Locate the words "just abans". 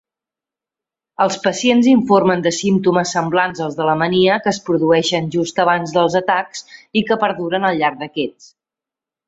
5.37-5.95